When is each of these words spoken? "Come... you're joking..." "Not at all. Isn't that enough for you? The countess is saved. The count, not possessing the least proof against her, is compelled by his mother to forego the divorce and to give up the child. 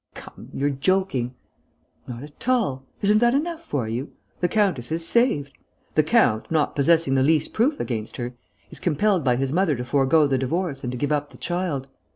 "Come... 0.15 0.49
you're 0.51 0.71
joking..." 0.71 1.35
"Not 2.07 2.23
at 2.23 2.47
all. 2.49 2.87
Isn't 3.03 3.19
that 3.19 3.35
enough 3.35 3.63
for 3.63 3.87
you? 3.87 4.13
The 4.39 4.47
countess 4.47 4.91
is 4.91 5.05
saved. 5.07 5.53
The 5.93 6.01
count, 6.01 6.49
not 6.49 6.75
possessing 6.75 7.13
the 7.13 7.21
least 7.21 7.53
proof 7.53 7.79
against 7.79 8.17
her, 8.17 8.33
is 8.71 8.79
compelled 8.79 9.23
by 9.23 9.35
his 9.35 9.53
mother 9.53 9.75
to 9.75 9.85
forego 9.85 10.25
the 10.25 10.39
divorce 10.39 10.81
and 10.81 10.91
to 10.91 10.97
give 10.97 11.11
up 11.11 11.29
the 11.29 11.37
child. 11.37 11.87